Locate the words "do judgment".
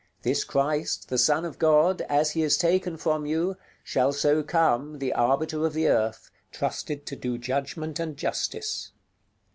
7.15-7.99